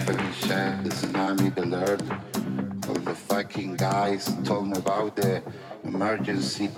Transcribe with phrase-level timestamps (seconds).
[0.00, 2.02] fucking shit the tsunami alert.
[2.88, 5.42] All the fucking guys talking about the
[5.84, 6.68] emergency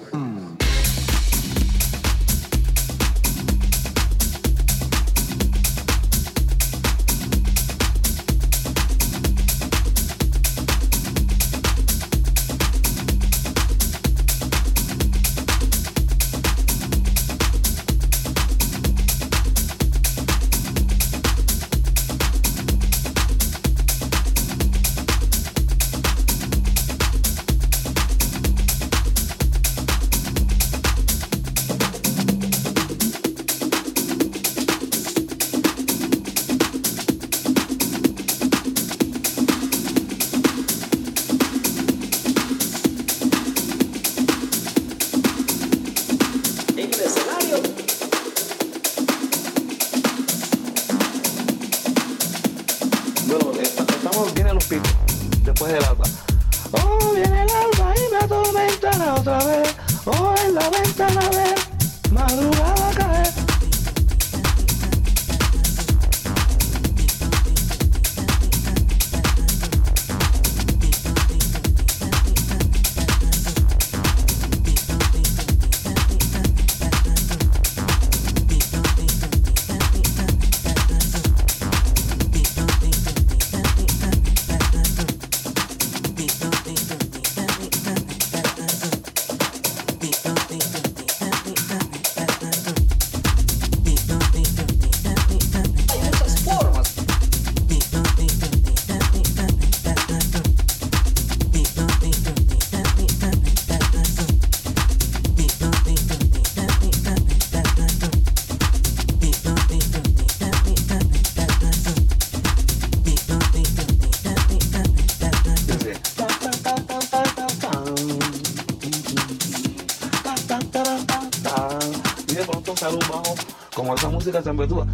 [124.34, 124.84] 这怎么做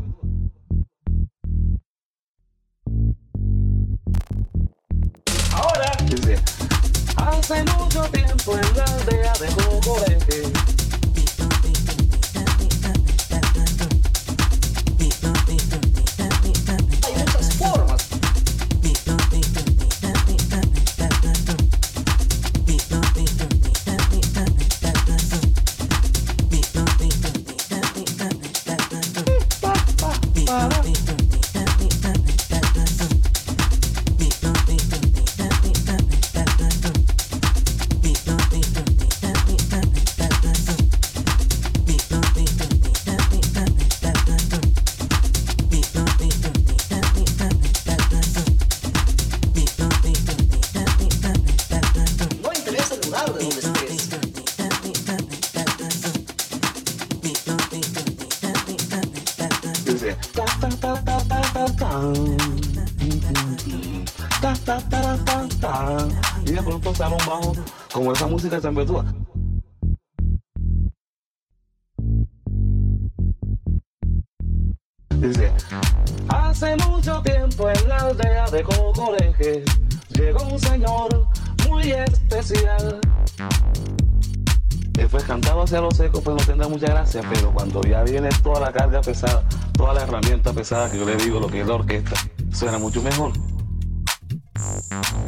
[87.89, 89.43] ya viene toda la carga pesada,
[89.77, 92.17] toda la herramienta pesada que yo le digo, lo que es la orquesta,
[92.53, 93.33] suena mucho mejor.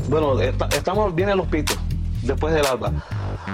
[0.09, 1.79] Bueno, esta- estamos, vienen los pitos,
[2.23, 2.93] después del alba.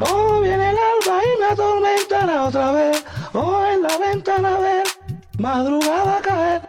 [0.01, 3.05] Oh, viene el alba y me atormentará otra vez.
[3.35, 4.85] Oh, en la ventana ver,
[5.39, 6.69] madrugada caer.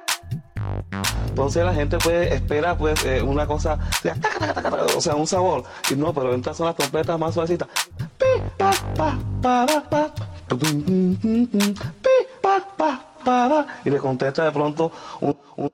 [1.30, 3.80] Entonces la gente puede esperar pues eh, una cosa,
[4.96, 5.64] o sea, un sabor.
[5.90, 7.68] Y no, pero entran son las trompetas más suavecitas.
[13.24, 13.68] Para.
[13.86, 14.92] Y le contesta de pronto
[15.22, 15.72] un, un